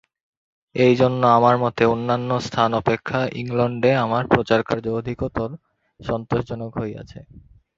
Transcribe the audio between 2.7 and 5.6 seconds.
অপেক্ষা ইংলণ্ডে আমার প্রচারকার্য অধিকতর